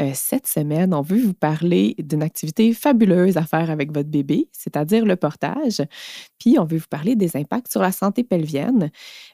Euh, 0.00 0.12
cette 0.14 0.46
semaine, 0.46 0.94
on 0.94 1.02
veut 1.02 1.20
vous 1.20 1.34
parler 1.34 1.96
d'une 1.98 2.22
activité 2.22 2.72
fabuleuse 2.72 3.36
à 3.36 3.42
faire 3.42 3.70
avec 3.70 3.92
votre 3.92 4.08
bébé, 4.08 4.48
c'est-à-dire 4.52 5.04
le 5.04 5.16
portage. 5.16 5.82
Puis, 6.38 6.56
on 6.58 6.64
veut 6.64 6.78
vous 6.78 6.88
parler 6.88 7.16
des 7.16 7.36
impacts 7.36 7.70
sur 7.70 7.82
la 7.82 7.90
santé 7.90 8.22
pelvienne. 8.22 8.90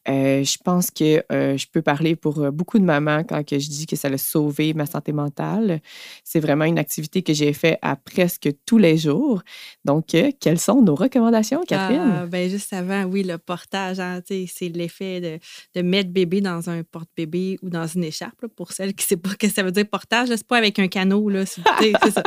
Euh, 0.08 0.42
je 0.42 0.56
pense 0.64 0.90
que 0.90 1.22
euh, 1.30 1.56
je 1.58 1.66
peux 1.70 1.82
parler 1.82 2.16
pour 2.16 2.50
beaucoup 2.50 2.78
de 2.78 2.84
mamans 2.84 3.24
quand 3.24 3.44
que 3.44 3.58
je 3.58 3.68
dis 3.68 3.86
que 3.86 3.96
ça 3.96 4.08
a 4.08 4.16
sauvé 4.18 4.72
ma 4.72 4.86
santé 4.86 5.12
mentale. 5.12 5.80
C'est 6.24 6.40
vraiment 6.40 6.64
une 6.64 6.78
activité 6.78 7.22
que 7.22 7.34
j'ai 7.34 7.52
fait 7.52 7.78
à 7.82 7.96
presque 7.96 8.48
tous 8.64 8.78
les 8.78 8.96
jours. 8.96 9.42
Donc, 9.84 10.16
quelles 10.40 10.60
sont 10.60 10.80
nos 10.80 10.94
recommandations, 10.94 11.62
Catherine? 11.66 12.00
Ah, 12.00 12.26
ben, 12.26 12.48
juste 12.48 12.72
avant, 12.72 13.04
oui, 13.04 13.22
le 13.22 13.38
portage, 13.38 14.00
hein, 14.00 14.20
c'est 14.26 14.68
l'effet 14.68 15.20
de, 15.20 15.38
de, 15.74 15.82
mettre 15.82 16.10
bébé 16.10 16.40
dans 16.40 16.70
un 16.70 16.82
porte-bébé 16.82 17.58
ou 17.62 17.68
dans 17.68 17.86
une 17.86 18.04
écharpe. 18.04 18.46
pour 18.56 18.72
celles 18.72 18.94
qui 18.94 19.04
ne 19.04 19.08
savent 19.08 19.18
pas 19.18 19.30
ce 19.30 19.36
que 19.36 19.48
ça 19.48 19.62
veut 19.62 19.72
dire 19.72 19.86
portage, 19.86 20.30
avec 20.54 20.78
un 20.78 20.88
canot, 20.88 21.28
là. 21.28 21.44
C'est 21.46 21.62
ça. 22.10 22.22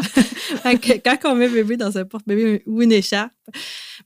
quand 1.03 1.31
on 1.31 1.35
met 1.35 1.47
bébé 1.49 1.77
dans 1.77 1.97
un 1.97 2.05
porte-bébé 2.05 2.63
ou 2.65 2.81
une 2.81 2.91
écharpe, 2.91 3.31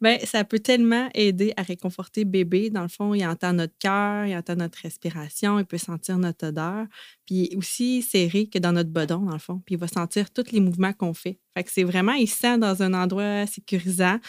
ben, 0.02 0.20
ça 0.24 0.44
peut 0.44 0.60
tellement 0.60 1.10
aider 1.14 1.54
à 1.58 1.64
réconforter 1.64 2.26
bébé. 2.26 2.70
Dans 2.70 2.82
le 2.82 2.88
fond, 2.88 3.14
il 3.14 3.26
entend 3.26 3.54
notre 3.54 3.78
cœur, 3.80 4.26
il 4.26 4.36
entend 4.36 4.56
notre 4.56 4.80
respiration, 4.80 5.60
il 5.60 5.66
peut 5.66 5.78
sentir 5.78 6.18
notre 6.18 6.48
odeur. 6.48 6.86
Puis 7.26 7.50
aussi 7.56 8.02
serré 8.02 8.48
que 8.48 8.60
dans 8.60 8.74
notre 8.74 8.90
bedon, 8.90 9.20
dans 9.20 9.34
le 9.34 9.40
fond. 9.40 9.62
Puis 9.66 9.76
il 9.76 9.78
va 9.78 9.88
sentir 9.88 10.32
tous 10.32 10.52
les 10.52 10.60
mouvements 10.60 10.94
qu'on 10.94 11.14
fait. 11.14 11.40
Fait 11.54 11.64
que 11.64 11.72
c'est 11.72 11.84
vraiment, 11.84 12.14
il 12.14 12.30
sent 12.30 12.58
dans 12.60 12.82
un 12.82 12.94
endroit 12.94 13.46
sécurisant 13.46 14.20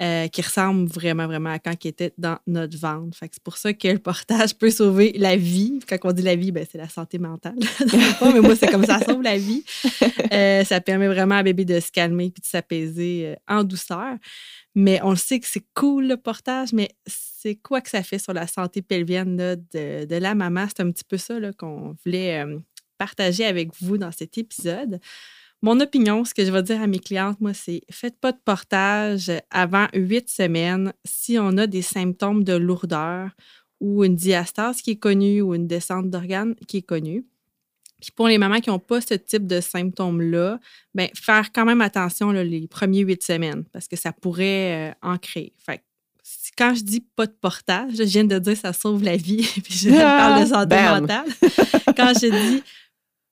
euh, 0.00 0.28
qui 0.28 0.40
ressemble 0.40 0.88
vraiment, 0.88 1.26
vraiment 1.26 1.50
à 1.50 1.58
quand 1.58 1.84
il 1.84 1.88
était 1.88 2.12
dans 2.16 2.38
notre 2.46 2.78
ventre. 2.78 3.16
Fait 3.18 3.28
que 3.28 3.34
c'est 3.34 3.42
pour 3.42 3.56
ça 3.56 3.72
que 3.72 3.88
le 3.88 3.98
portage 3.98 4.54
peut 4.54 4.70
sauver 4.70 5.12
la 5.16 5.36
vie. 5.36 5.80
Quand 5.88 5.96
on 6.04 6.12
dit 6.12 6.22
la 6.22 6.36
vie, 6.36 6.52
ben, 6.52 6.64
c'est 6.70 6.78
la 6.78 6.88
santé 6.88 7.18
mentale. 7.18 7.56
mais 8.34 8.40
moi, 8.40 8.54
c'est 8.54 8.70
comme 8.70 8.84
ça, 8.84 9.00
sauve 9.00 9.22
la 9.22 9.36
vie. 9.36 9.64
Euh, 10.32 10.64
ça 10.64 10.80
permet 10.80 11.08
vraiment 11.08 11.36
à 11.36 11.42
bébé 11.42 11.64
de 11.64 11.80
se 11.80 11.90
calmer 11.90 12.30
puis 12.30 12.40
de 12.40 12.46
s'apaiser 12.46 13.26
euh, 13.26 13.34
en 13.48 13.64
douceur. 13.64 14.16
Mais 14.74 15.00
on 15.02 15.16
sait 15.16 15.40
que 15.40 15.46
c'est 15.48 15.64
cool 15.74 16.06
le 16.06 16.16
portage, 16.16 16.72
mais 16.72 16.90
c'est 17.06 17.56
quoi 17.56 17.80
que 17.80 17.90
ça 17.90 18.02
fait 18.02 18.18
sur 18.18 18.32
la 18.32 18.46
santé 18.46 18.82
pelvienne 18.82 19.36
de, 19.36 20.14
la 20.14 20.34
maman? 20.34 20.66
C'est 20.68 20.82
un 20.82 20.90
petit 20.90 21.04
peu 21.04 21.18
ça 21.18 21.34
qu'on 21.58 21.96
voulait 22.04 22.44
partager 22.96 23.44
avec 23.44 23.70
vous 23.80 23.98
dans 23.98 24.12
cet 24.12 24.38
épisode. 24.38 25.00
Mon 25.62 25.78
opinion, 25.80 26.24
ce 26.24 26.32
que 26.32 26.44
je 26.44 26.50
vais 26.50 26.62
dire 26.62 26.80
à 26.80 26.86
mes 26.86 26.98
clientes, 26.98 27.40
moi, 27.40 27.52
c'est 27.52 27.82
faites 27.90 28.18
pas 28.18 28.32
de 28.32 28.38
portage 28.42 29.30
avant 29.50 29.88
huit 29.92 30.30
semaines 30.30 30.92
si 31.04 31.38
on 31.38 31.58
a 31.58 31.66
des 31.66 31.82
symptômes 31.82 32.44
de 32.44 32.54
lourdeur 32.54 33.30
ou 33.80 34.04
une 34.04 34.16
diastase 34.16 34.80
qui 34.80 34.92
est 34.92 34.98
connue 34.98 35.42
ou 35.42 35.54
une 35.54 35.66
descente 35.66 36.08
d'organes 36.08 36.54
qui 36.66 36.78
est 36.78 36.82
connue. 36.82 37.26
Puis 38.00 38.10
pour 38.10 38.28
les 38.28 38.38
mamans 38.38 38.60
qui 38.60 38.70
n'ont 38.70 38.78
pas 38.78 39.00
ce 39.00 39.14
type 39.14 39.46
de 39.46 39.60
symptômes-là, 39.60 40.58
bien, 40.94 41.08
faire 41.14 41.52
quand 41.52 41.64
même 41.64 41.80
attention 41.80 42.30
les 42.30 42.66
premiers 42.68 43.00
huit 43.00 43.22
semaines 43.22 43.64
parce 43.72 43.88
que 43.88 43.96
ça 43.96 44.12
pourrait 44.12 44.90
euh, 44.90 44.94
en 45.02 45.18
créer. 45.18 45.52
Fait 45.58 45.82
quand 46.56 46.74
je 46.74 46.82
dis 46.82 47.00
pas 47.16 47.26
de 47.26 47.34
portage, 47.40 47.92
je 47.96 48.02
viens 48.02 48.24
de 48.24 48.38
dire 48.38 48.56
ça 48.56 48.72
sauve 48.72 49.02
la 49.02 49.16
vie, 49.16 49.42
puis 49.64 49.74
je 49.74 49.90
parle 49.90 50.42
de 50.42 50.48
santé 50.48 50.76
mentale. 50.76 51.26
quand 51.96 52.12
je 52.20 52.54
dis 52.54 52.62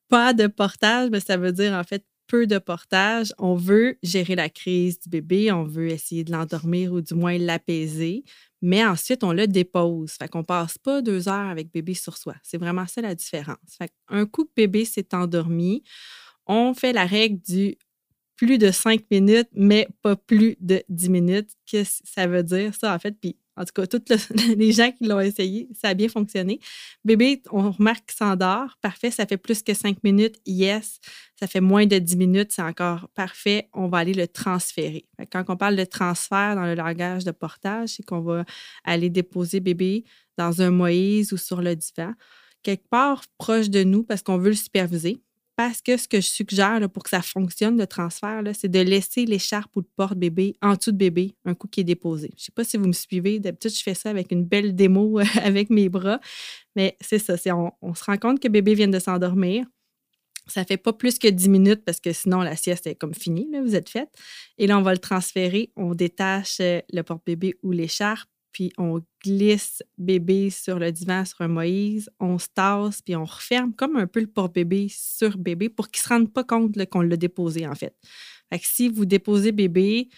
pas 0.09 0.33
de 0.33 0.47
portage, 0.47 1.11
bien, 1.11 1.21
ça 1.21 1.37
veut 1.37 1.53
dire 1.53 1.75
en 1.75 1.85
fait 1.85 2.05
peu 2.27 2.47
de 2.47 2.59
portage. 2.59 3.33
On 3.39 3.55
veut 3.55 3.99
gérer 4.03 4.35
la 4.37 4.49
crise 4.49 5.01
du 5.01 5.09
bébé, 5.09 5.51
on 5.51 5.65
veut 5.65 5.89
essayer 5.89 6.25
de 6.25 6.33
l'endormir 6.33 6.93
ou 6.93 7.01
du 7.01 7.15
moins 7.15 7.39
l'apaiser 7.39 8.25
mais 8.63 8.85
ensuite, 8.85 9.25
on 9.25 9.33
le 9.33 9.47
dépose. 9.47 10.13
Fait 10.13 10.29
qu'on 10.29 10.45
passe 10.45 10.79
pas 10.79 11.03
deux 11.03 11.29
heures 11.29 11.49
avec 11.49 11.73
bébé 11.73 11.95
sur 11.95 12.17
soi. 12.17 12.35
C'est 12.43 12.59
vraiment 12.59 12.87
ça 12.87 13.01
la 13.03 13.15
différence. 13.15 13.57
Fait 13.79 13.93
un 14.09 14.27
coup 14.27 14.45
que 14.45 14.51
bébé 14.57 14.85
s'est 14.85 15.15
endormi, 15.15 15.83
on 16.47 16.75
fait 16.75 16.93
la 16.93 17.07
règle 17.07 17.41
du 17.43 17.77
plus 18.37 18.59
de 18.59 18.71
cinq 18.71 19.03
minutes, 19.11 19.49
mais 19.53 19.89
pas 20.03 20.17
plus 20.17 20.57
de 20.61 20.83
dix 20.89 21.11
minutes. 21.11 21.51
Qu'est-ce 21.67 22.03
que 22.03 22.09
ça 22.09 22.27
veut 22.27 22.43
dire, 22.45 22.75
ça, 22.75 22.95
en 22.95 22.99
fait? 22.99 23.17
En 23.59 23.65
tout 23.65 23.73
cas, 23.75 23.87
tous 23.87 24.29
les 24.57 24.73
gens 24.73 24.93
qui 24.93 25.05
l'ont 25.05 25.21
essayé, 25.21 25.69
ça 25.75 25.89
a 25.89 25.95
bien 25.95 26.09
fonctionné. 26.09 26.61
Bébé, 27.05 27.43
on 27.51 27.73
remarque 27.73 28.07
qu'il 28.07 28.17
s'endort. 28.17 28.77
Parfait, 28.81 29.11
ça 29.11 29.27
fait 29.27 29.37
plus 29.37 29.63
que 29.63 29.75
cinq 29.75 30.03
minutes. 30.05 30.37
Yes. 30.47 31.01
Ça 31.39 31.47
fait 31.47 31.61
moins 31.61 31.87
de 31.87 31.99
dix 31.99 32.17
minutes. 32.17 32.53
C'est 32.53 32.63
encore 32.63 33.09
parfait. 33.15 33.69
On 33.75 33.89
va 33.89 33.99
aller 33.99 34.15
le 34.15 34.29
transférer. 34.29 35.07
Quand 35.33 35.45
on 35.49 35.57
parle 35.57 35.75
de 35.75 35.85
transfert 35.85 36.55
dans 36.55 36.67
le 36.67 36.75
langage 36.75 37.25
de 37.25 37.33
portage, 37.33 37.91
c'est 37.91 38.05
qu'on 38.05 38.21
va 38.21 38.45
aller 38.85 39.11
déposer 39.11 39.59
bébé 39.59 40.05
dans 40.37 40.63
un 40.63 40.71
Moïse 40.71 41.33
ou 41.33 41.37
sur 41.37 41.61
le 41.61 41.75
divan, 41.75 42.13
quelque 42.63 42.89
part 42.89 43.25
proche 43.39 43.71
de 43.71 43.83
nous 43.83 44.05
parce 44.05 44.23
qu'on 44.23 44.39
veut 44.39 44.51
le 44.51 44.57
superviser. 44.57 45.21
Parce 45.59 45.83
que 45.83 45.97
ce 45.97 46.07
que 46.07 46.21
je 46.21 46.27
suggère 46.29 46.89
pour 46.89 47.03
que 47.03 47.11
ça 47.11 47.21
fonctionne, 47.21 47.77
le 47.77 47.89
transfert, 47.89 48.45
c'est 48.55 48.69
de 48.69 48.79
laisser 48.79 49.27
l'écharpe 49.27 49.75
ou 49.75 49.81
le 49.81 49.89
porte-bébé 49.97 50.55
en 50.63 50.77
dessous 50.77 50.93
de 50.93 50.97
bébé 50.97 51.35
un 51.45 51.55
coup 51.55 51.67
qui 51.67 51.81
est 51.81 51.85
déposé. 51.85 52.29
Je 52.37 52.43
ne 52.43 52.45
sais 52.45 52.53
pas 52.55 52.63
si 52.63 52.77
vous 52.77 52.87
me 52.87 52.93
suivez. 52.93 53.41
D'habitude, 53.41 53.75
je 53.75 53.83
fais 53.83 53.95
ça 53.95 54.09
avec 54.09 54.31
une 54.31 54.45
belle 54.45 54.77
démo 54.77 55.19
avec 55.43 55.69
mes 55.71 55.89
bras. 55.89 56.21
Mais 56.77 56.97
c'est 57.01 57.19
ça. 57.19 57.35
On, 57.57 57.73
on 57.83 57.93
se 57.93 58.05
rend 58.05 58.19
compte 58.19 58.39
que 58.39 58.47
bébé 58.47 58.75
vient 58.75 58.87
de 58.87 59.01
s'endormir. 59.01 59.67
Ça 60.47 60.65
fait 60.65 60.77
pas 60.77 60.93
plus 60.93 61.19
que 61.19 61.27
10 61.27 61.49
minutes 61.49 61.85
parce 61.85 61.99
que 61.99 62.13
sinon, 62.13 62.43
la 62.43 62.55
sieste 62.55 62.87
est 62.87 62.95
comme 62.95 63.13
finie, 63.13 63.51
vous 63.61 63.75
êtes 63.75 63.89
faite. 63.89 64.11
Et 64.59 64.69
là, 64.69 64.79
on 64.79 64.83
va 64.83 64.93
le 64.93 64.99
transférer. 64.99 65.73
On 65.75 65.93
détache 65.93 66.59
euh, 66.61 66.81
le 66.93 67.03
porte-bébé 67.03 67.57
ou 67.65 67.73
l'écharpe 67.73 68.31
puis 68.53 68.73
on 68.79 69.01
glisse 69.23 69.83
bébé 69.97 70.51
sur 70.51 70.79
le 70.79 70.91
divan 70.93 71.25
sur 71.25 71.41
un 71.41 71.49
Moïse, 71.49 72.11
on 72.21 72.39
se 72.39 72.49
tasse, 72.55 73.03
puis 73.03 73.17
on 73.17 73.25
referme 73.25 73.73
comme 73.75 73.97
un 73.97 74.07
peu 74.07 74.21
le 74.21 74.27
porte-bébé 74.27 74.89
sur 74.91 75.37
bébé 75.39 75.69
pour 75.69 75.91
qu'il 75.91 76.01
ne 76.01 76.03
se 76.03 76.09
rende 76.09 76.33
pas 76.33 76.45
compte 76.45 76.85
qu'on 76.87 77.03
l'a 77.03 77.17
déposé, 77.17 77.67
en 77.67 77.75
fait. 77.75 77.95
Fait 78.51 78.59
que 78.59 78.67
si 78.67 78.89
vous 78.89 79.05
déposez 79.05 79.53
bébé 79.53 80.09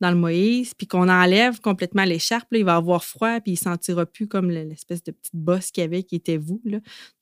dans 0.00 0.10
le 0.10 0.16
Moïse, 0.16 0.72
puis 0.74 0.86
qu'on 0.86 1.08
enlève 1.08 1.60
complètement 1.60 2.04
l'écharpe, 2.04 2.48
il 2.52 2.64
va 2.64 2.76
avoir 2.76 3.04
froid, 3.04 3.40
puis 3.40 3.52
il 3.52 3.54
ne 3.54 3.58
sentira 3.58 4.06
plus 4.06 4.26
comme 4.26 4.50
l'espèce 4.50 5.02
de 5.02 5.12
petite 5.12 5.36
bosse 5.36 5.70
qu'il 5.70 5.82
y 5.82 5.84
avait 5.84 6.02
qui 6.02 6.16
était 6.16 6.38
vous. 6.38 6.62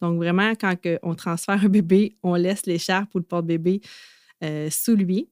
Donc, 0.01 0.17
vraiment, 0.17 0.53
quand 0.55 0.77
on 1.03 1.15
transfère 1.15 1.65
un 1.65 1.69
bébé, 1.69 2.17
on 2.23 2.35
laisse 2.35 2.67
l'écharpe 2.67 3.15
ou 3.15 3.19
le 3.19 3.25
porte-bébé 3.25 3.81
euh, 4.45 4.71
sous 4.71 4.95
lui. 4.95 5.29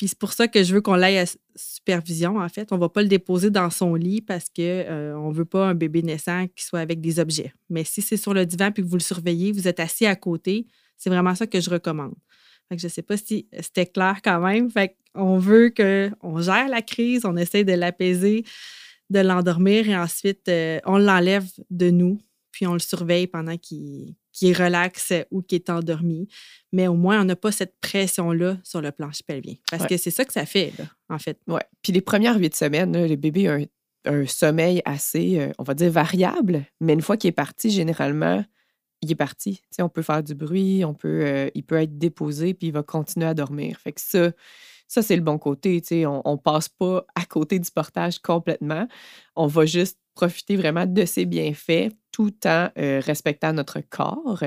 Puis 0.00 0.08
c'est 0.08 0.18
pour 0.18 0.32
ça 0.32 0.48
que 0.48 0.62
je 0.62 0.72
veux 0.72 0.80
qu'on 0.80 0.94
l'aille 0.94 1.18
à 1.18 1.26
supervision, 1.54 2.38
en 2.38 2.48
fait. 2.48 2.72
On 2.72 2.76
ne 2.76 2.80
va 2.80 2.88
pas 2.88 3.02
le 3.02 3.08
déposer 3.08 3.50
dans 3.50 3.68
son 3.68 3.94
lit 3.94 4.22
parce 4.22 4.46
qu'on 4.46 4.62
euh, 4.62 5.28
ne 5.28 5.34
veut 5.34 5.44
pas 5.44 5.66
un 5.66 5.74
bébé 5.74 6.00
naissant 6.00 6.46
qui 6.56 6.64
soit 6.64 6.80
avec 6.80 7.02
des 7.02 7.20
objets. 7.20 7.52
Mais 7.68 7.84
si 7.84 8.00
c'est 8.00 8.16
sur 8.16 8.32
le 8.32 8.46
divan 8.46 8.72
puis 8.72 8.82
que 8.82 8.88
vous 8.88 8.96
le 8.96 9.02
surveillez, 9.02 9.52
vous 9.52 9.68
êtes 9.68 9.78
assis 9.78 10.06
à 10.06 10.16
côté, 10.16 10.66
c'est 10.96 11.10
vraiment 11.10 11.34
ça 11.34 11.46
que 11.46 11.60
je 11.60 11.68
recommande. 11.68 12.14
Fait 12.70 12.78
je 12.78 12.86
ne 12.86 12.90
sais 12.90 13.02
pas 13.02 13.18
si 13.18 13.46
c'était 13.60 13.84
clair 13.84 14.20
quand 14.24 14.40
même. 14.40 14.70
On 15.14 15.36
veut 15.36 15.68
qu'on 15.68 16.40
gère 16.40 16.70
la 16.70 16.80
crise, 16.80 17.26
on 17.26 17.36
essaie 17.36 17.64
de 17.64 17.74
l'apaiser, 17.74 18.44
de 19.10 19.18
l'endormir 19.18 19.86
et 19.86 19.98
ensuite 19.98 20.48
euh, 20.48 20.78
on 20.86 20.96
l'enlève 20.96 21.44
de 21.68 21.90
nous, 21.90 22.18
puis 22.52 22.66
on 22.66 22.72
le 22.72 22.78
surveille 22.78 23.26
pendant 23.26 23.58
qu'il 23.58 24.14
qui 24.32 24.50
est 24.50 24.56
relax 24.56 25.12
ou 25.30 25.42
qui 25.42 25.56
est 25.56 25.70
endormi. 25.70 26.28
Mais 26.72 26.86
au 26.86 26.94
moins, 26.94 27.20
on 27.20 27.24
n'a 27.24 27.36
pas 27.36 27.52
cette 27.52 27.74
pression-là 27.80 28.58
sur 28.62 28.80
le 28.80 28.92
plancher 28.92 29.24
pelvien. 29.26 29.54
Parce 29.70 29.86
que 29.86 29.96
c'est 29.96 30.10
ça 30.10 30.24
que 30.24 30.32
ça 30.32 30.46
fait, 30.46 30.72
en 31.08 31.18
fait. 31.18 31.38
Oui. 31.46 31.60
Puis 31.82 31.92
les 31.92 32.00
premières 32.00 32.38
huit 32.38 32.54
semaines, 32.54 33.06
le 33.06 33.16
bébé 33.16 33.48
a 33.48 33.58
un, 34.06 34.26
sommeil 34.26 34.80
assez, 34.84 35.40
euh, 35.40 35.52
on 35.58 35.62
va 35.62 35.74
dire, 35.74 35.90
variable. 35.90 36.64
Mais 36.80 36.94
une 36.94 37.02
fois 37.02 37.16
qu'il 37.16 37.28
est 37.28 37.32
parti, 37.32 37.70
généralement, 37.70 38.42
il 39.02 39.10
est 39.10 39.16
parti. 39.16 39.62
on 39.78 39.88
peut 39.88 40.02
faire 40.02 40.22
du 40.22 40.34
bruit, 40.34 40.84
on 40.84 40.94
peut, 40.94 41.22
euh, 41.24 41.50
il 41.54 41.64
peut 41.64 41.76
être 41.76 41.98
déposé, 41.98 42.54
puis 42.54 42.68
il 42.68 42.72
va 42.72 42.82
continuer 42.82 43.26
à 43.26 43.34
dormir. 43.34 43.78
Fait 43.78 43.92
que 43.92 44.00
ça, 44.00 44.30
ça 44.90 45.02
c'est 45.02 45.14
le 45.14 45.22
bon 45.22 45.38
côté. 45.38 45.80
On 46.04 46.32
ne 46.32 46.36
passe 46.36 46.68
pas 46.68 47.06
à 47.14 47.24
côté 47.24 47.60
du 47.60 47.70
portage 47.70 48.18
complètement. 48.18 48.88
On 49.36 49.46
va 49.46 49.64
juste 49.64 50.00
profiter 50.14 50.56
vraiment 50.56 50.84
de 50.84 51.04
ses 51.04 51.26
bienfaits 51.26 51.92
tout 52.10 52.34
en 52.44 52.68
euh, 52.76 53.00
respectant 53.00 53.52
notre 53.52 53.80
corps. 53.80 54.42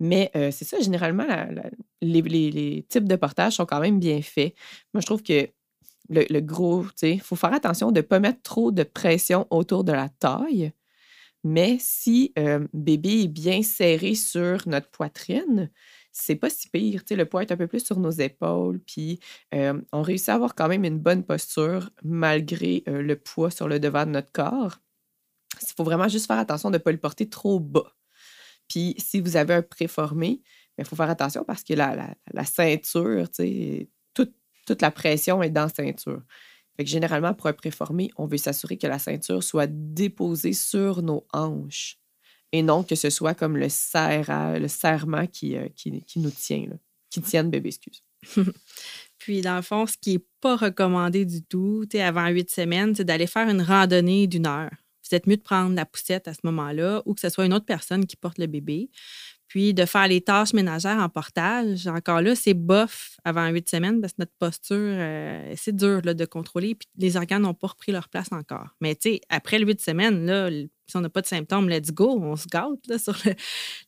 Mais 0.00 0.30
euh, 0.36 0.50
c'est 0.50 0.64
ça, 0.64 0.80
généralement, 0.80 1.26
les, 2.00 2.86
types 2.88 3.06
de 3.06 3.16
portage 3.16 3.56
sont 3.56 3.66
quand 3.66 3.80
même 3.80 3.98
bien 3.98 4.22
faits. 4.22 4.54
Moi, 4.94 5.02
je 5.02 5.06
trouve 5.06 5.22
que 5.22 5.50
le, 6.08 6.40
gros, 6.40 6.84
tu 6.84 6.92
sais, 6.96 7.14
il 7.16 7.20
faut 7.20 7.36
faire 7.36 7.52
attention 7.52 7.92
de 7.92 7.98
ne 7.98 8.06
pas 8.06 8.20
mettre 8.20 8.40
trop 8.40 8.70
de 8.70 8.84
pression 8.84 9.46
autour 9.50 9.84
de 9.84 9.92
la 9.92 10.08
taille. 10.08 10.72
Mais 11.44 11.76
si 11.78 12.32
euh, 12.38 12.66
bébé 12.72 13.24
est 13.24 13.28
bien 13.28 13.62
serré 13.62 14.14
sur 14.14 14.66
notre 14.66 14.88
poitrine, 14.88 15.70
c'est 16.12 16.36
pas 16.36 16.50
si 16.50 16.68
pire. 16.68 17.02
le 17.10 17.24
poids 17.24 17.42
est 17.42 17.52
un 17.52 17.56
peu 17.56 17.66
plus 17.66 17.84
sur 17.84 17.98
nos 18.00 18.10
épaules, 18.10 18.80
puis 18.80 19.20
on 19.52 20.02
réussit 20.02 20.30
à 20.30 20.34
avoir 20.34 20.54
quand 20.54 20.68
même 20.68 20.84
une 20.84 20.98
bonne 20.98 21.24
posture 21.24 21.90
malgré 22.02 22.82
le 22.86 23.14
poids 23.14 23.50
sur 23.50 23.68
le 23.68 23.80
devant 23.80 24.06
de 24.06 24.10
notre 24.10 24.32
corps. 24.32 24.78
Il 25.62 25.74
faut 25.76 25.84
vraiment 25.84 26.08
juste 26.08 26.26
faire 26.26 26.38
attention 26.38 26.70
de 26.70 26.76
ne 26.76 26.82
pas 26.82 26.92
le 26.92 26.98
porter 26.98 27.28
trop 27.28 27.58
bas. 27.60 27.94
Puis 28.68 28.94
si 28.98 29.20
vous 29.20 29.36
avez 29.36 29.54
un 29.54 29.62
préformé, 29.62 30.28
il 30.28 30.42
ben, 30.76 30.84
faut 30.84 30.96
faire 30.96 31.10
attention 31.10 31.44
parce 31.44 31.64
que 31.64 31.74
la, 31.74 32.14
la, 32.32 32.44
ceinture, 32.44 33.28
toute, 34.14 34.34
toute 34.66 34.82
la 34.82 34.90
pression 34.90 35.42
est 35.42 35.50
dans 35.50 35.62
la 35.62 35.68
ceinture. 35.68 36.22
Fait 36.76 36.86
généralement, 36.86 37.34
pour 37.34 37.46
un 37.46 37.52
préformé, 37.52 38.10
on 38.16 38.26
veut 38.26 38.36
s'assurer 38.36 38.78
que 38.78 38.86
la 38.86 39.00
ceinture 39.00 39.42
soit 39.42 39.66
déposée 39.68 40.52
sur 40.52 41.02
nos 41.02 41.26
hanches 41.32 41.98
et 42.52 42.62
non 42.62 42.82
que 42.82 42.94
ce 42.94 43.10
soit 43.10 43.34
comme 43.34 43.56
le, 43.56 43.68
serre, 43.68 44.58
le 44.58 44.68
serrement 44.68 45.26
qui, 45.26 45.56
euh, 45.56 45.68
qui, 45.74 46.02
qui, 46.02 46.18
nous 46.18 46.30
tient, 46.30 46.66
qui 47.10 47.20
tienne 47.20 47.46
le 47.46 47.50
bébé, 47.50 47.68
excuse. 47.68 48.02
Puis, 49.18 49.40
dans 49.40 49.56
le 49.56 49.62
fond, 49.62 49.86
ce 49.86 49.96
qui 50.00 50.12
n'est 50.12 50.24
pas 50.40 50.56
recommandé 50.56 51.24
du 51.24 51.42
tout, 51.42 51.84
avant 51.94 52.28
huit 52.28 52.50
semaines, 52.50 52.94
c'est 52.94 53.04
d'aller 53.04 53.26
faire 53.26 53.48
une 53.48 53.62
randonnée 53.62 54.26
d'une 54.26 54.46
heure. 54.46 54.70
Vous 55.08 55.16
êtes 55.16 55.26
mieux 55.26 55.36
de 55.36 55.42
prendre 55.42 55.74
la 55.74 55.86
poussette 55.86 56.28
à 56.28 56.34
ce 56.34 56.40
moment-là 56.44 57.02
ou 57.06 57.14
que 57.14 57.20
ce 57.20 57.28
soit 57.28 57.46
une 57.46 57.54
autre 57.54 57.64
personne 57.64 58.06
qui 58.06 58.16
porte 58.16 58.38
le 58.38 58.46
bébé. 58.46 58.90
Puis 59.48 59.72
de 59.72 59.86
faire 59.86 60.06
les 60.06 60.20
tâches 60.20 60.52
ménagères 60.52 60.98
en 60.98 61.08
portage, 61.08 61.86
encore 61.86 62.20
là, 62.20 62.34
c'est 62.34 62.52
bof 62.52 63.16
avant 63.24 63.48
huit 63.48 63.66
semaines 63.68 64.02
parce 64.02 64.12
que 64.12 64.20
notre 64.20 64.34
posture, 64.38 64.76
euh, 64.76 65.54
c'est 65.56 65.74
dur 65.74 66.02
là, 66.04 66.12
de 66.12 66.24
contrôler. 66.26 66.74
Puis 66.74 66.86
les 66.98 67.16
organes 67.16 67.42
n'ont 67.42 67.54
pas 67.54 67.68
repris 67.68 67.90
leur 67.90 68.10
place 68.10 68.30
encore. 68.30 68.76
Mais 68.82 68.94
tu 68.94 69.12
sais, 69.12 69.20
après 69.30 69.58
huit 69.58 69.80
semaines, 69.80 70.26
là, 70.26 70.50
si 70.88 70.96
on 70.96 71.00
n'a 71.00 71.10
pas 71.10 71.20
de 71.20 71.26
symptômes, 71.26 71.68
let's 71.68 71.92
go, 71.92 72.18
on 72.20 72.36
se 72.36 72.46
gâte 72.46 72.98
sur 72.98 73.14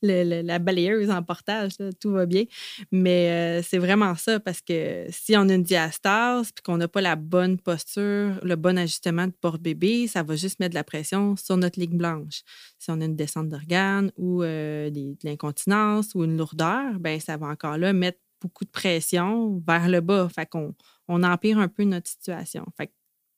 la 0.02 0.58
balayeuse 0.58 1.11
en 1.11 1.23
portage, 1.23 1.73
tout 2.00 2.11
va 2.12 2.26
bien. 2.26 2.44
Mais 2.93 3.31
euh, 3.31 3.62
c'est 3.62 3.79
vraiment 3.79 4.14
ça 4.17 4.38
parce 4.38 4.61
que 4.61 5.06
si 5.08 5.37
on 5.37 5.49
a 5.49 5.55
une 5.55 5.62
diastase 5.62 6.52
puis 6.52 6.62
qu'on 6.62 6.76
n'a 6.76 6.88
pas 6.88 7.00
la 7.00 7.17
bonne 7.17 7.58
posture, 7.58 8.38
le 8.43 8.55
bon 8.56 8.76
ajustement 8.79 9.26
de 9.26 9.32
porte-bébé, 9.32 10.06
ça 10.06 10.23
va 10.23 10.37
juste 10.37 10.61
mettre 10.61 10.70
de 10.70 10.75
la 10.75 10.85
pression 10.85 11.37
sur 11.37 11.56
notre 11.56 11.81
ligne 11.81 11.97
blanche. 11.97 12.43
Si 12.79 12.91
on 12.91 13.00
a 13.00 13.05
une 13.05 13.17
descente 13.17 13.49
d'organes 13.49 14.12
ou 14.17 14.43
euh, 14.43 14.91
de 14.91 15.17
l'incontinence 15.25 16.14
ou 16.14 16.25
une 16.25 16.37
lourdeur, 16.37 16.99
ben 17.00 17.19
ça 17.19 17.37
va 17.37 17.47
encore 17.47 17.79
là 17.79 17.93
mettre 17.93 18.19
beaucoup 18.43 18.64
de 18.64 18.70
pression 18.70 19.62
vers 19.67 19.88
le 19.88 20.00
bas. 20.00 20.29
Fait 20.29 20.47
qu'on 20.47 20.75
on 21.08 21.23
empire 21.23 21.58
un 21.58 21.69
peu 21.69 21.85
notre 21.85 22.08
situation. 22.08 22.64
Fait 22.76 22.93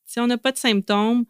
si 0.05 0.21
on 0.21 0.27
n'a 0.27 0.37
pas 0.37 0.53
de 0.53 0.59
symptômes, 0.59 1.25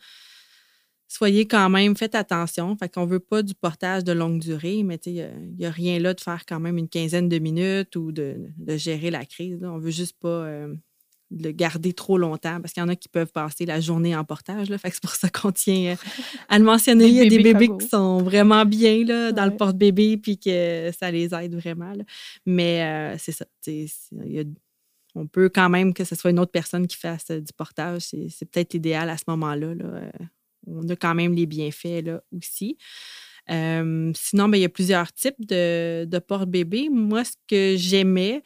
soyez 1.12 1.46
quand 1.46 1.68
même, 1.68 1.96
faites 1.96 2.14
attention. 2.14 2.74
Fait 2.76 2.88
qu'on 2.88 3.04
veut 3.04 3.20
pas 3.20 3.42
du 3.42 3.54
portage 3.54 4.02
de 4.02 4.12
longue 4.12 4.38
durée, 4.38 4.82
mais 4.82 4.96
il 5.06 5.28
n'y 5.58 5.66
a, 5.66 5.70
rien 5.70 5.98
là 5.98 6.14
de 6.14 6.20
faire 6.20 6.44
quand 6.46 6.58
même 6.58 6.78
une 6.78 6.88
quinzaine 6.88 7.28
de 7.28 7.38
minutes 7.38 7.94
ou 7.96 8.12
de, 8.12 8.36
gérer 8.76 9.10
la 9.10 9.26
crise. 9.26 9.62
On 9.62 9.78
veut 9.78 9.90
juste 9.90 10.16
pas 10.18 10.28
euh, 10.28 10.74
le 11.30 11.50
garder 11.50 11.92
trop 11.92 12.16
longtemps 12.16 12.60
parce 12.62 12.72
qu'il 12.72 12.82
y 12.82 12.84
en 12.84 12.88
a 12.88 12.96
qui 12.96 13.08
peuvent 13.08 13.30
passer 13.30 13.66
la 13.66 13.78
journée 13.80 14.16
en 14.16 14.24
portage. 14.24 14.70
Là. 14.70 14.78
Fait 14.78 14.88
que 14.88 14.94
c'est 14.94 15.02
pour 15.02 15.14
ça 15.14 15.28
qu'on 15.28 15.52
tient 15.52 15.92
euh, 15.92 15.96
à 16.48 16.58
le 16.58 16.64
mentionner. 16.64 17.06
Il 17.08 17.14
y 17.14 17.20
a 17.20 17.28
des 17.28 17.42
bébés 17.42 17.68
qui 17.78 17.88
sont 17.88 18.22
vraiment 18.22 18.64
bien 18.64 19.04
là, 19.04 19.32
dans 19.32 19.44
le 19.44 19.54
porte-bébé 19.54 20.16
puis 20.16 20.38
que 20.38 20.90
ça 20.98 21.10
les 21.10 21.34
aide 21.34 21.54
vraiment. 21.54 21.92
Mais 22.46 22.82
euh, 22.82 23.16
c'est 23.18 23.32
ça. 23.32 23.44
on 25.14 25.26
peut 25.26 25.50
quand 25.50 25.68
même 25.68 25.92
que 25.92 26.04
ce 26.04 26.14
soit 26.14 26.30
une 26.30 26.38
autre 26.38 26.52
personne 26.52 26.86
qui 26.86 26.96
fasse 26.96 27.30
du 27.30 27.52
portage. 27.54 28.02
C'est 28.02 28.50
peut-être 28.50 28.72
idéal 28.72 29.10
à 29.10 29.18
ce 29.18 29.24
moment-là. 29.26 29.74
Là 29.74 30.10
on 30.66 30.88
a 30.88 30.96
quand 30.96 31.14
même 31.14 31.34
les 31.34 31.46
bienfaits 31.46 32.04
là 32.04 32.22
aussi. 32.36 32.76
sinon, 33.48 34.48
ben, 34.48 34.54
il 34.54 34.60
y 34.60 34.64
a 34.64 34.68
plusieurs 34.68 35.12
types 35.12 35.40
de, 35.40 36.04
de 36.04 36.18
porte-bébé. 36.18 36.88
Moi, 36.90 37.24
ce 37.24 37.32
que 37.48 37.74
j'aimais, 37.76 38.42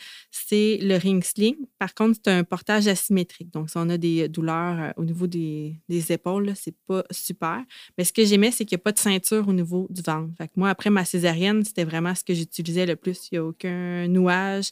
c'est 0.49 0.79
le 0.81 0.97
ring 0.97 1.25
sling. 1.25 1.57
Par 1.79 1.95
contre, 1.95 2.19
c'est 2.25 2.31
un 2.31 2.45
portage 2.45 2.87
asymétrique. 2.87 3.53
Donc, 3.53 3.71
si 3.71 3.77
on 3.77 3.89
a 3.89 3.97
des 3.99 4.29
douleurs 4.29 4.81
euh, 4.81 4.91
au 4.97 5.05
niveau 5.05 5.27
des, 5.27 5.81
épaules, 5.89 6.53
c'est 6.55 6.77
pas 6.87 7.05
super. 7.11 7.63
Mais 7.99 8.05
ce 8.05 8.13
que 8.13 8.25
j'aimais, 8.25 8.51
c'est 8.51 8.65
qu'il 8.65 8.77
n'y 8.77 8.81
a 8.81 8.85
pas 8.85 8.93
de 8.93 8.99
ceinture 8.99 9.49
au 9.49 9.53
niveau 9.53 9.87
du 9.91 10.03
ventre. 10.03 10.33
Moi, 10.57 10.69
après 10.69 10.91
ma 10.91 11.05
césarienne, 11.05 11.65
c'était 11.65 11.85
vraiment 11.85 12.15
ce 12.15 12.23
que 12.23 12.35
j'utilisais 12.35 12.87
le 12.87 12.97
plus. 12.97 13.29
Il 13.31 13.35
n'y 13.35 13.39
a 13.39 13.45
aucun 13.45 14.09
nouage, 14.09 14.71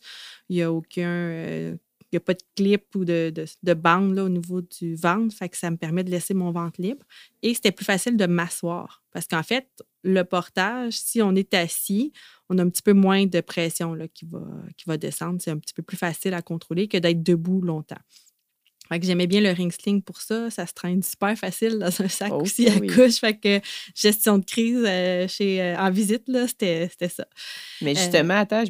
il 0.48 0.56
n'y 0.56 0.62
a 0.62 0.72
aucun 0.72 1.08
euh, 1.08 1.76
n'y 2.14 2.18
a 2.18 2.20
pas 2.20 2.34
de 2.34 2.42
clip 2.56 2.94
ou 2.94 3.04
de, 3.04 3.32
de, 3.62 3.74
bande 3.74 4.14
là, 4.14 4.24
au 4.24 4.28
niveau 4.28 4.60
du 4.60 4.94
ventre. 4.94 5.34
Fait 5.34 5.48
que 5.48 5.56
ça 5.56 5.70
me 5.70 5.76
permet 5.76 6.04
de 6.04 6.10
laisser 6.10 6.34
mon 6.34 6.50
ventre 6.50 6.80
libre. 6.80 7.04
Et 7.42 7.54
c'était 7.54 7.72
plus 7.72 7.84
facile 7.84 8.16
de 8.16 8.26
m'asseoir. 8.26 9.02
Parce 9.12 9.26
qu'en 9.26 9.42
fait, 9.42 9.68
le 10.02 10.22
portage, 10.22 10.94
si 10.94 11.22
on 11.22 11.34
est 11.34 11.54
assis, 11.54 12.12
on 12.48 12.58
a 12.58 12.62
un 12.62 12.68
petit 12.68 12.82
peu 12.82 12.92
moins 12.92 13.26
de 13.26 13.40
pression 13.40 13.94
là, 13.94 14.08
qui, 14.08 14.24
va, 14.26 14.42
qui 14.76 14.84
va 14.86 14.96
descendre. 14.96 15.40
C'est 15.40 15.50
un 15.50 15.58
petit 15.58 15.74
peu 15.74 15.82
plus 15.82 15.96
facile 15.96 16.34
à 16.34 16.42
contrôler 16.42 16.88
que 16.88 16.98
d'être 16.98 17.22
debout 17.22 17.60
longtemps. 17.60 18.00
Fait 18.88 19.00
que 19.00 19.06
j'aimais 19.06 19.26
bien 19.26 19.40
le 19.40 19.50
ring 19.50 19.72
sling 19.72 20.02
pour 20.02 20.20
ça. 20.20 20.50
Ça 20.50 20.66
se 20.66 20.74
traîne 20.74 21.02
super 21.02 21.36
facile 21.38 21.78
dans 21.78 22.02
un 22.02 22.08
sac 22.08 22.32
aussi 22.32 22.68
à 22.68 22.78
couche. 22.80 23.16
Fait 23.18 23.36
que 23.36 23.60
gestion 23.94 24.38
de 24.38 24.44
crise 24.44 24.84
euh, 24.86 25.26
chez, 25.26 25.62
euh, 25.62 25.76
en 25.78 25.90
visite, 25.90 26.24
là, 26.28 26.46
c'était, 26.46 26.90
ça. 27.08 27.26
Mais 27.80 27.96
euh, 27.96 28.00
justement, 28.00 28.34
attends, 28.34 28.62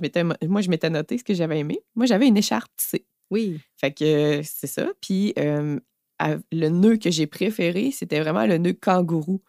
moi, 0.47 0.61
je 0.61 0.71
m'étais 0.71 0.91
noté 0.91 1.19
ce 1.19 1.25
que 1.25 1.35
j'avais 1.35 1.59
aimé. 1.59 1.81
Moi, 1.97 2.07
j'avais 2.07 2.29
une 2.29 2.37
écharpe 2.37 2.71
tissée. 2.77 3.05
Oui. 3.31 3.59
Fait 3.77 3.93
que 3.93 4.43
c'est 4.45 4.67
ça. 4.67 4.89
Puis 5.01 5.35
le 5.37 6.69
nœud 6.69 6.97
que 6.97 7.11
j'ai 7.11 7.27
préféré, 7.27 7.91
c'était 7.91 8.21
vraiment 8.21 8.47
le 8.47 8.59
nœud 8.59 8.75
kangourou. 8.75 9.43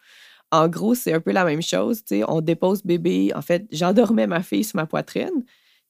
En 0.52 0.68
gros, 0.68 0.94
c'est 0.94 1.12
un 1.12 1.20
peu 1.20 1.32
la 1.32 1.44
même 1.44 1.62
chose. 1.62 2.02
On 2.28 2.40
dépose 2.40 2.82
bébé. 2.84 3.32
En 3.34 3.42
fait, 3.42 3.66
j'endormais 3.72 4.26
ma 4.26 4.42
fille 4.42 4.64
sur 4.64 4.76
ma 4.76 4.86
poitrine. 4.86 5.44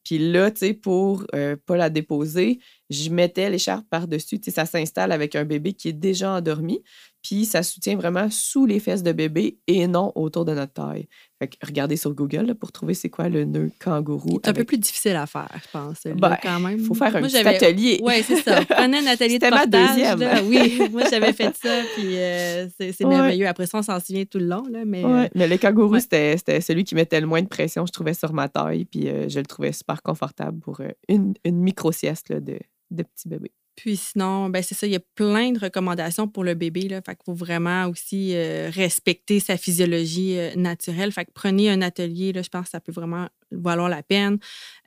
Puis 0.05 0.19
là, 0.19 0.51
tu 0.51 0.59
sais, 0.59 0.75
pour 0.75 1.27
ne 1.33 1.57
pas 1.57 1.77
la 1.77 1.91
déposer, 1.91 2.61
je 2.91 3.11
mettais 3.11 3.51
l'écharpe 3.51 3.87
par-dessus. 3.91 4.39
Tu 4.39 4.47
sais, 4.47 4.51
ça 4.51 4.67
s'installe 4.67 5.13
avec 5.13 5.35
un 5.35 5.45
bébé 5.45 5.73
qui 5.73 5.89
est 5.89 5.93
déjà 5.93 6.33
endormi. 6.33 6.83
Puis 7.29 7.45
ça 7.45 7.65
soutient 7.65 7.97
vraiment 7.97 8.29
sous 8.31 8.67
les 8.67 8.79
fesses 8.79 9.03
de 9.03 9.11
bébé 9.11 9.59
et 9.67 9.89
non 9.89 10.13
autour 10.15 10.45
de 10.45 10.55
notre 10.55 10.75
taille. 10.75 11.09
Fait 11.41 11.49
que 11.49 11.57
regardez 11.67 11.97
sur 11.97 12.15
Google 12.15 12.55
pour 12.55 12.71
trouver 12.71 12.95
c'est 12.95 13.11
quoi 13.11 13.29
le 13.29 13.45
nœud 13.45 13.73
kangourou. 13.81 14.39
C'est 14.45 14.51
un 14.51 14.53
peu 14.53 14.63
plus 14.63 14.79
difficile 14.79 15.17
à 15.17 15.27
faire, 15.27 15.51
je 15.55 15.71
pense. 15.73 16.05
Ben, 16.05 16.37
quand 16.41 16.61
même. 16.61 16.79
faut 16.79 16.95
faire 16.95 17.17
un 17.17 17.23
petit 17.23 17.39
atelier. 17.39 18.01
Oui, 18.05 18.23
c'est 18.23 18.37
ça. 18.37 18.65
Prenez 18.69 18.99
un 18.99 19.07
atelier 19.09 19.41
de 19.41 19.49
portage. 19.49 19.69
ma 19.69 19.89
deuxième. 19.89 20.21
Là. 20.21 20.43
Oui, 20.45 20.81
moi 20.93 21.03
j'avais 21.11 21.33
fait 21.33 21.53
ça, 21.57 21.83
puis 21.97 22.17
euh, 22.17 22.69
c'est 22.79 23.05
merveilleux. 23.05 23.49
Après 23.49 23.67
ça, 23.67 23.79
on 23.79 23.83
s'en 23.83 23.99
souvient 23.99 24.25
tout 24.25 24.39
le 24.39 24.47
long. 24.47 24.63
Là, 24.71 24.85
mais, 24.87 25.05
euh, 25.05 25.27
mais 25.35 25.49
le 25.49 25.59
kangourou, 25.59 25.99
c'était 25.99 26.39
celui 26.61 26.85
qui 26.85 26.95
mettait 26.95 27.21
le 27.21 27.27
moins 27.27 27.43
de 27.43 27.49
pression, 27.49 27.87
je 27.87 27.93
trouvais, 27.93 28.15
sur 28.15 28.33
ma 28.33 28.49
taille, 28.49 28.85
puis 28.85 29.09
euh, 29.09 29.29
je 29.29 29.41
le 29.41 29.47
trouvais 29.47 29.73
super 29.73 30.01
confortable 30.01 30.61
pour 30.61 30.81
une, 31.09 31.35
une 31.45 31.59
micro-sieste 31.59 32.33
de, 32.33 32.61
de 32.91 33.03
petit 33.03 33.29
bébé. 33.29 33.53
Puis 33.77 33.97
sinon, 33.97 34.49
ben 34.49 34.63
c'est 34.63 34.75
ça, 34.75 34.87
il 34.87 34.95
y 34.95 34.97
a 34.97 35.03
plein 35.15 35.53
de 35.53 35.59
recommandations 35.59 36.27
pour 36.27 36.45
le 36.45 36.55
bébé. 36.55 36.89
Là, 36.89 37.03
fait 37.03 37.15
qu'il 37.15 37.25
faut 37.27 37.35
vraiment 37.35 37.87
aussi 37.89 38.35
euh, 38.35 38.71
respecter 38.73 39.39
sa 39.39 39.59
physiologie 39.59 40.39
euh, 40.39 40.55
naturelle. 40.57 41.13
Fait 41.13 41.27
que 41.27 41.31
prenez 41.35 41.69
un 41.71 41.83
atelier, 41.83 42.33
là, 42.33 42.41
je 42.41 42.49
pense 42.49 42.65
que 42.65 42.71
ça 42.71 42.81
peut 42.81 42.93
vraiment 42.93 43.29
valoir 43.57 43.89
la 43.89 44.03
peine. 44.03 44.39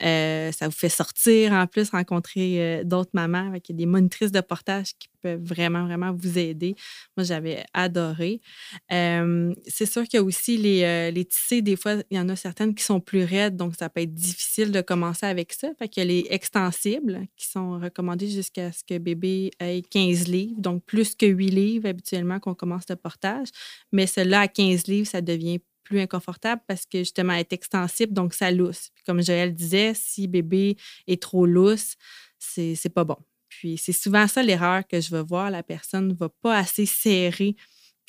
Euh, 0.03 0.51
ça 0.51 0.67
vous 0.67 0.73
fait 0.73 0.89
sortir 0.89 1.51
en 1.53 1.67
plus, 1.67 1.89
rencontrer 1.89 2.83
d'autres 2.85 3.11
mamans. 3.13 3.51
Fait 3.51 3.69
il 3.69 3.73
y 3.73 3.75
a 3.75 3.77
des 3.77 3.85
monitrices 3.85 4.31
de 4.31 4.41
portage 4.41 4.93
qui 4.97 5.09
peuvent 5.21 5.43
vraiment, 5.43 5.85
vraiment 5.85 6.13
vous 6.13 6.37
aider. 6.37 6.75
Moi, 7.17 7.25
j'avais 7.25 7.65
adoré. 7.73 8.39
c'est 8.89 9.85
sûr 9.85 10.03
qu'il 10.03 10.19
y 10.19 10.21
a 10.21 10.23
aussi 10.23 10.57
les, 10.57 11.11
les 11.11 11.25
tissés. 11.25 11.61
Des 11.61 11.75
fois, 11.75 11.95
il 12.09 12.17
y 12.17 12.19
en 12.19 12.29
a 12.29 12.35
certaines 12.35 12.73
qui 12.73 12.83
sont 12.83 13.01
plus 13.01 13.23
raides, 13.23 13.57
donc 13.57 13.75
ça 13.75 13.89
peut 13.89 14.01
être 14.01 14.13
difficile 14.13 14.71
de 14.71 14.81
commencer 14.81 15.25
avec 15.25 15.51
ça. 15.53 15.69
Fait 15.77 15.89
qu'il 15.89 16.03
y 16.03 16.05
a 16.05 16.07
les 16.07 16.27
extensibles 16.29 17.27
qui 17.35 17.47
sont 17.47 17.79
recommandés 17.79 18.29
jusqu'à 18.29 18.71
que 18.87 18.97
bébé 18.97 19.51
ait 19.59 19.81
15 19.81 20.27
livres, 20.27 20.59
donc 20.59 20.83
plus 20.85 21.15
que 21.15 21.25
8 21.25 21.49
livres 21.49 21.87
habituellement 21.87 22.39
qu'on 22.39 22.55
commence 22.55 22.83
le 22.89 22.95
portage. 22.95 23.49
Mais 23.91 24.07
cela 24.07 24.41
à 24.41 24.47
15 24.47 24.87
livres, 24.87 25.07
ça 25.07 25.21
devient 25.21 25.59
plus 25.89 25.99
inconfortable 25.99 26.61
parce 26.67 26.85
que 26.85 26.99
justement, 26.99 27.33
elle 27.33 27.39
est 27.41 27.53
extensible, 27.53 28.13
donc 28.13 28.33
ça 28.33 28.51
lousse. 28.51 28.91
comme 29.05 29.21
Joël 29.21 29.53
disait, 29.53 29.93
si 29.95 30.27
bébé 30.27 30.77
est 31.07 31.21
trop 31.21 31.45
lousse, 31.45 31.95
c'est 32.37 32.93
pas 32.93 33.03
bon. 33.03 33.17
Puis 33.49 33.77
c'est 33.77 33.91
souvent 33.91 34.27
ça 34.27 34.43
l'erreur 34.43 34.87
que 34.87 35.01
je 35.01 35.09
veux 35.09 35.23
voir. 35.23 35.49
La 35.49 35.63
personne 35.63 36.07
ne 36.07 36.13
va 36.13 36.29
pas 36.29 36.57
assez 36.57 36.85
serrer 36.85 37.55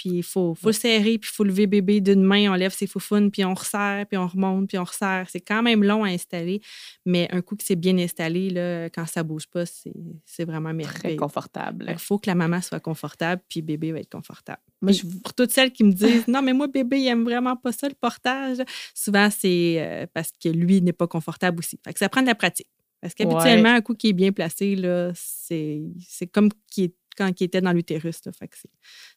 puis 0.00 0.08
il 0.08 0.22
faut, 0.22 0.54
faut 0.54 0.72
serrer, 0.72 1.18
puis 1.18 1.28
il 1.30 1.34
faut 1.34 1.44
lever 1.44 1.66
bébé 1.66 2.00
d'une 2.00 2.22
main, 2.22 2.50
on 2.50 2.54
lève 2.54 2.72
ses 2.72 2.86
foufounes, 2.86 3.30
puis 3.30 3.44
on 3.44 3.52
resserre, 3.52 4.06
puis 4.06 4.16
on 4.16 4.26
remonte, 4.26 4.66
puis 4.66 4.78
on 4.78 4.84
resserre. 4.84 5.26
C'est 5.28 5.42
quand 5.42 5.62
même 5.62 5.84
long 5.84 6.04
à 6.04 6.08
installer, 6.08 6.62
mais 7.04 7.28
un 7.32 7.42
coup 7.42 7.54
que 7.54 7.62
c'est 7.62 7.76
bien 7.76 7.98
installé, 7.98 8.48
là, 8.48 8.88
quand 8.88 9.04
ça 9.04 9.22
bouge 9.22 9.46
pas, 9.46 9.64
c'est 9.66 10.44
vraiment 10.46 10.72
merveilleux. 10.72 11.00
Très 11.00 11.16
confortable. 11.16 11.84
Il 11.90 11.98
faut 11.98 12.18
que 12.18 12.30
la 12.30 12.34
maman 12.34 12.62
soit 12.62 12.80
confortable, 12.80 13.42
puis 13.46 13.60
bébé 13.60 13.92
va 13.92 13.98
être 13.98 14.10
confortable. 14.10 14.62
Moi, 14.80 14.92
pour 15.22 15.34
toutes 15.34 15.50
celles 15.50 15.70
qui 15.70 15.84
me 15.84 15.92
disent 15.92 16.26
non, 16.28 16.40
mais 16.40 16.54
moi, 16.54 16.66
bébé, 16.66 17.00
il 17.00 17.08
aime 17.08 17.24
vraiment 17.24 17.56
pas 17.56 17.72
ça, 17.72 17.86
le 17.86 17.94
portage, 17.94 18.56
souvent, 18.94 19.28
c'est 19.28 19.76
euh, 19.80 20.06
parce 20.14 20.32
que 20.42 20.48
lui 20.48 20.80
n'est 20.80 20.94
pas 20.94 21.08
confortable 21.08 21.58
aussi. 21.58 21.78
Fait 21.84 21.92
que 21.92 21.98
ça 21.98 22.08
prend 22.08 22.22
de 22.22 22.26
la 22.26 22.34
pratique. 22.34 22.68
Parce 23.02 23.12
qu'habituellement, 23.14 23.74
un 23.74 23.82
coup 23.82 23.94
qui 23.94 24.08
est 24.08 24.14
bien 24.14 24.32
placé, 24.32 24.78
c'est 25.14 26.26
comme 26.32 26.48
qui 26.70 26.84
est, 26.84 26.94
quand 27.18 27.38
il 27.38 27.44
était 27.44 27.60
dans 27.60 27.72
l'utérus. 27.72 28.22
Fait 28.38 28.48
que 28.48 28.56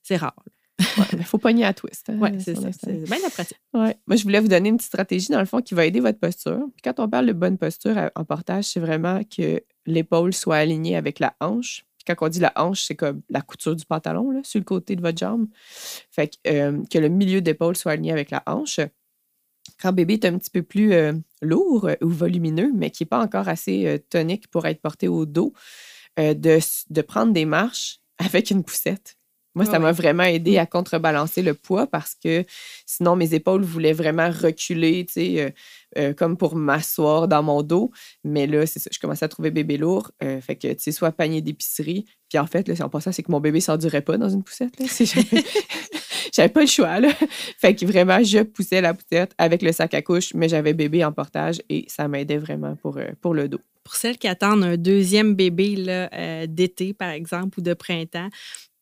c'est 0.01 0.17
rare. 0.17 0.35
Il 1.13 1.23
faut 1.23 1.37
pogner 1.37 1.65
à 1.65 1.73
twist. 1.73 2.09
hein, 2.09 2.17
Oui, 2.19 2.29
c'est 2.39 2.55
ça. 2.55 2.67
C'est 2.71 3.03
bien 3.03 3.17
la 3.23 3.29
pratique. 3.29 3.57
Ouais. 3.73 3.95
Moi, 4.07 4.15
je 4.15 4.23
voulais 4.23 4.39
vous 4.39 4.47
donner 4.47 4.69
une 4.69 4.77
petite 4.77 4.87
stratégie, 4.87 5.29
dans 5.29 5.39
le 5.39 5.45
fond, 5.45 5.61
qui 5.61 5.73
va 5.73 5.85
aider 5.85 5.99
votre 5.99 6.19
posture. 6.19 6.59
Puis 6.75 6.81
quand 6.83 6.99
on 7.03 7.09
parle 7.09 7.25
de 7.27 7.33
bonne 7.33 7.57
posture 7.57 7.97
à- 7.97 8.11
en 8.15 8.25
portage, 8.25 8.65
c'est 8.65 8.79
vraiment 8.79 9.21
que 9.23 9.61
l'épaule 9.85 10.33
soit 10.33 10.57
alignée 10.57 10.95
avec 10.95 11.19
la 11.19 11.35
hanche. 11.39 11.85
Puis 11.97 12.05
quand 12.15 12.25
on 12.25 12.29
dit 12.29 12.39
la 12.39 12.51
hanche, 12.55 12.83
c'est 12.83 12.95
comme 12.95 13.21
la 13.29 13.41
couture 13.41 13.75
du 13.75 13.85
pantalon, 13.85 14.31
là, 14.31 14.41
sur 14.43 14.59
le 14.59 14.65
côté 14.65 14.95
de 14.95 15.01
votre 15.01 15.17
jambe. 15.17 15.47
Fait 16.11 16.27
que, 16.29 16.35
euh, 16.49 16.83
que 16.91 16.97
le 16.99 17.09
milieu 17.09 17.41
d'épaule 17.41 17.75
soit 17.77 17.93
aligné 17.93 18.11
avec 18.11 18.29
la 18.31 18.43
hanche. 18.45 18.79
Quand 19.81 19.93
bébé 19.93 20.13
est 20.15 20.25
un 20.25 20.37
petit 20.37 20.49
peu 20.49 20.61
plus 20.61 20.93
euh, 20.93 21.13
lourd 21.41 21.85
euh, 21.87 21.95
ou 22.01 22.09
volumineux, 22.09 22.71
mais 22.75 22.89
qui 22.91 23.03
n'est 23.03 23.07
pas 23.07 23.19
encore 23.23 23.47
assez 23.47 23.87
euh, 23.87 23.97
tonique 24.09 24.49
pour 24.49 24.65
être 24.65 24.81
porté 24.81 25.07
au 25.07 25.25
dos, 25.25 25.53
euh, 26.19 26.33
de, 26.33 26.59
de 26.89 27.01
prendre 27.01 27.31
des 27.33 27.45
marches 27.45 27.99
avec 28.17 28.51
une 28.51 28.63
poussette. 28.63 29.17
Moi, 29.55 29.65
ça 29.65 29.77
m'a 29.77 29.91
vraiment 29.91 30.23
aidé 30.23 30.57
à 30.57 30.65
contrebalancer 30.65 31.43
le 31.43 31.53
poids 31.53 31.85
parce 31.85 32.15
que 32.15 32.43
sinon, 32.85 33.15
mes 33.15 33.33
épaules 33.35 33.61
voulaient 33.61 33.93
vraiment 33.93 34.29
reculer, 34.29 35.05
tu 35.05 35.13
sais, 35.13 35.41
euh, 35.41 35.49
euh, 35.97 36.13
comme 36.13 36.37
pour 36.37 36.55
m'asseoir 36.55 37.27
dans 37.27 37.43
mon 37.43 37.61
dos. 37.61 37.91
Mais 38.23 38.47
là, 38.47 38.65
c'est 38.65 38.79
ça, 38.79 38.89
je 38.91 38.99
commençais 38.99 39.25
à 39.25 39.27
trouver 39.27 39.51
bébé 39.51 39.77
lourd. 39.77 40.11
euh, 40.23 40.41
fait 40.41 40.55
que, 40.55 40.67
tu 40.73 40.79
sais, 40.79 40.91
soit 40.91 41.11
panier 41.11 41.41
d'épicerie. 41.41 42.05
Puis 42.29 42.39
en 42.39 42.47
fait, 42.47 42.67
là, 42.67 42.73
en 42.83 42.89
passant, 42.89 43.11
c'est 43.11 43.21
que 43.21 43.31
mon 43.31 43.39
bébé 43.39 43.59
ne 43.59 43.63
s'endurait 43.63 44.01
pas 44.01 44.17
dans 44.17 44.29
une 44.29 44.43
poussette. 44.43 44.79
là. 44.79 44.87
J'avais 46.35 46.49
pas 46.49 46.61
le 46.61 46.67
choix, 46.67 46.99
là. 46.99 47.09
Fait 47.59 47.75
que 47.75 47.85
vraiment, 47.85 48.23
je 48.23 48.39
poussais 48.39 48.81
la 48.81 48.95
poussette 48.95 49.35
avec 49.37 49.61
le 49.61 49.71
sac 49.71 49.93
à 49.93 50.01
couche, 50.01 50.33
mais 50.33 50.49
j'avais 50.49 50.73
bébé 50.73 51.05
en 51.05 51.11
portage 51.11 51.61
et 51.69 51.85
ça 51.87 52.07
m'aidait 52.07 52.39
vraiment 52.39 52.75
pour, 52.77 52.97
pour 53.21 53.35
le 53.35 53.47
dos. 53.47 53.59
Pour 53.83 53.95
celles 53.95 54.17
qui 54.17 54.27
attendent 54.27 54.63
un 54.63 54.77
deuxième 54.77 55.35
bébé 55.35 55.75
là, 55.75 56.09
euh, 56.13 56.47
d'été, 56.47 56.93
par 56.93 57.09
exemple, 57.09 57.59
ou 57.59 57.61
de 57.61 57.73
printemps, 57.73 58.29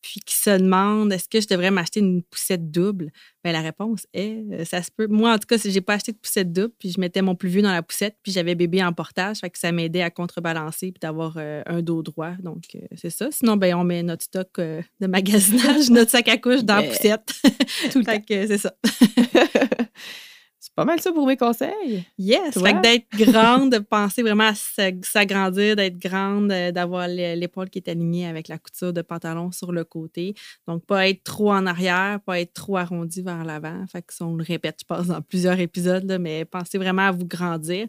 puis 0.02 0.20
qui 0.20 0.34
se 0.34 0.50
demandent 0.50 1.12
est-ce 1.12 1.28
que 1.28 1.40
je 1.40 1.46
devrais 1.46 1.70
m'acheter 1.70 2.00
une 2.00 2.22
poussette 2.24 2.70
double, 2.70 3.10
ben, 3.44 3.52
la 3.52 3.60
réponse 3.60 4.06
est 4.12 4.42
euh, 4.52 4.64
ça 4.64 4.82
se 4.82 4.90
peut. 4.90 5.06
Moi, 5.06 5.32
en 5.32 5.38
tout 5.38 5.46
cas, 5.46 5.56
j'ai 5.64 5.80
pas 5.80 5.94
acheté 5.94 6.12
de 6.12 6.18
poussette 6.18 6.52
double, 6.52 6.72
puis 6.78 6.90
je 6.90 7.00
mettais 7.00 7.22
mon 7.22 7.34
plus 7.34 7.48
vieux 7.48 7.62
dans 7.62 7.72
la 7.72 7.82
poussette, 7.82 8.16
puis 8.22 8.32
j'avais 8.32 8.54
bébé 8.54 8.82
en 8.84 8.92
portage, 8.92 9.38
fait 9.38 9.50
que 9.50 9.58
ça 9.58 9.72
m'aidait 9.72 10.02
à 10.02 10.10
contrebalancer 10.10 10.92
puis 10.92 11.00
d'avoir 11.00 11.34
euh, 11.36 11.62
un 11.66 11.82
dos 11.82 12.02
droit. 12.02 12.32
Donc, 12.42 12.64
euh, 12.74 12.80
c'est 12.96 13.10
ça. 13.10 13.28
Sinon, 13.30 13.56
ben, 13.56 13.74
on 13.74 13.84
met 13.84 14.02
notre 14.02 14.24
stock 14.24 14.50
euh, 14.58 14.82
de 15.00 15.06
magasinage, 15.06 15.88
notre 15.90 16.10
sac 16.10 16.28
à 16.28 16.36
couche 16.38 16.64
dans 16.64 16.76
la 16.76 16.82
Yeah. 16.82 17.18
poussette. 17.18 17.34
Tout 17.92 17.98
le 18.00 18.04
fait 18.04 18.24
c'est 18.28 18.58
ça. 18.58 18.74
c'est 20.72 20.76
pas 20.76 20.84
mal 20.86 21.00
ça 21.00 21.12
pour 21.12 21.26
mes 21.26 21.36
conseils. 21.36 22.04
Yes! 22.16 22.54
Toi? 22.54 22.62
Fait 22.68 22.72
que 22.74 22.80
d'être 22.80 23.06
grande, 23.12 23.70
de 23.72 23.78
penser 23.90 24.22
vraiment 24.22 24.44
à 24.48 24.54
s'a- 24.54 24.90
s'agrandir, 25.02 25.76
d'être 25.76 25.98
grande, 25.98 26.50
euh, 26.50 26.72
d'avoir 26.72 27.08
l'é- 27.08 27.36
l'épaule 27.36 27.68
qui 27.68 27.78
est 27.78 27.88
alignée 27.90 28.26
avec 28.26 28.48
la 28.48 28.56
couture 28.56 28.92
de 28.94 29.02
pantalon 29.02 29.52
sur 29.52 29.70
le 29.72 29.84
côté. 29.84 30.34
Donc, 30.66 30.86
pas 30.86 31.08
être 31.08 31.22
trop 31.24 31.52
en 31.52 31.66
arrière, 31.66 32.20
pas 32.24 32.40
être 32.40 32.54
trop 32.54 32.78
arrondi 32.78 33.20
vers 33.20 33.44
l'avant. 33.44 33.84
Fait 33.92 34.00
que 34.00 34.14
ça, 34.14 34.24
on 34.24 34.34
le 34.34 34.44
répète, 34.44 34.76
je 34.80 34.86
pense, 34.86 35.08
dans 35.08 35.20
plusieurs 35.20 35.60
épisodes, 35.60 36.04
là, 36.04 36.18
mais 36.18 36.46
pensez 36.46 36.78
vraiment 36.78 37.02
à 37.02 37.12
vous 37.12 37.26
grandir. 37.26 37.86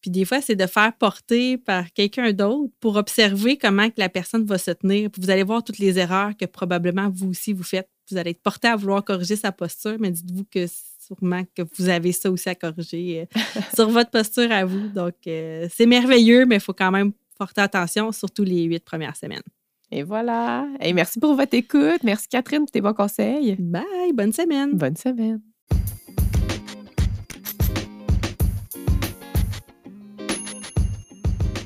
Puis 0.00 0.10
des 0.10 0.24
fois, 0.24 0.40
c'est 0.40 0.56
de 0.56 0.66
faire 0.66 0.92
porter 0.96 1.58
par 1.58 1.92
quelqu'un 1.92 2.32
d'autre 2.32 2.72
pour 2.80 2.96
observer 2.96 3.56
comment 3.58 3.88
que 3.88 3.98
la 3.98 4.08
personne 4.08 4.44
va 4.44 4.58
se 4.58 4.72
tenir. 4.72 5.10
Puis 5.10 5.22
vous 5.22 5.30
allez 5.30 5.44
voir 5.44 5.62
toutes 5.62 5.78
les 5.78 5.96
erreurs 5.98 6.32
que 6.36 6.44
probablement 6.46 7.08
vous 7.14 7.28
aussi 7.28 7.52
vous 7.52 7.62
faites. 7.62 7.88
Vous 8.10 8.16
allez 8.16 8.30
être 8.30 8.42
porté 8.42 8.66
à 8.66 8.74
vouloir 8.74 9.04
corriger 9.04 9.36
sa 9.36 9.52
posture, 9.52 9.96
mais 10.00 10.10
dites-vous 10.10 10.44
que 10.50 10.66
sûrement 11.06 11.42
que 11.54 11.62
vous 11.76 11.88
avez 11.88 12.12
ça 12.12 12.30
aussi 12.30 12.48
à 12.48 12.54
corriger 12.54 13.22
euh, 13.22 13.60
sur 13.74 13.88
votre 13.88 14.10
posture 14.10 14.50
à 14.50 14.64
vous. 14.64 14.88
Donc, 14.88 15.14
euh, 15.26 15.68
c'est 15.72 15.86
merveilleux, 15.86 16.46
mais 16.46 16.56
il 16.56 16.60
faut 16.60 16.72
quand 16.72 16.90
même 16.90 17.12
porter 17.38 17.60
attention, 17.60 18.12
surtout 18.12 18.44
les 18.44 18.62
huit 18.62 18.84
premières 18.84 19.16
semaines. 19.16 19.42
Et 19.90 20.02
voilà. 20.02 20.66
Et 20.80 20.92
merci 20.92 21.20
pour 21.20 21.34
votre 21.34 21.54
écoute. 21.54 22.02
Merci 22.02 22.28
Catherine 22.28 22.60
pour 22.60 22.70
tes 22.70 22.80
bons 22.80 22.94
conseils. 22.94 23.56
Bye! 23.58 24.12
Bonne 24.14 24.32
semaine! 24.32 24.72
Bonne 24.72 24.96
semaine. 24.96 25.51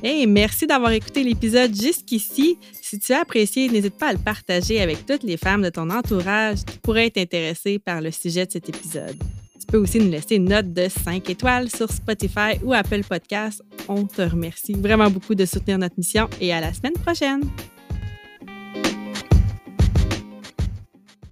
Hey, 0.08 0.24
merci 0.28 0.68
d'avoir 0.68 0.92
écouté 0.92 1.24
l'épisode 1.24 1.74
jusqu'ici. 1.74 2.58
Si 2.80 2.96
tu 3.00 3.12
as 3.12 3.22
apprécié, 3.22 3.68
n'hésite 3.68 3.98
pas 3.98 4.10
à 4.10 4.12
le 4.12 4.20
partager 4.20 4.80
avec 4.80 5.04
toutes 5.04 5.24
les 5.24 5.36
femmes 5.36 5.62
de 5.62 5.68
ton 5.68 5.90
entourage 5.90 6.64
qui 6.64 6.78
pourraient 6.78 7.06
être 7.06 7.18
intéressées 7.18 7.80
par 7.80 8.00
le 8.00 8.12
sujet 8.12 8.46
de 8.46 8.52
cet 8.52 8.68
épisode. 8.68 9.16
Tu 9.58 9.66
peux 9.66 9.78
aussi 9.78 9.98
nous 9.98 10.12
laisser 10.12 10.36
une 10.36 10.48
note 10.48 10.72
de 10.72 10.86
5 10.88 11.28
étoiles 11.28 11.68
sur 11.68 11.90
Spotify 11.90 12.54
ou 12.62 12.72
Apple 12.72 13.02
Podcasts. 13.02 13.64
On 13.88 14.04
te 14.04 14.22
remercie 14.22 14.74
vraiment 14.74 15.10
beaucoup 15.10 15.34
de 15.34 15.44
soutenir 15.44 15.76
notre 15.76 15.96
mission 15.98 16.30
et 16.40 16.52
à 16.52 16.60
la 16.60 16.72
semaine 16.72 16.92
prochaine. 16.92 17.40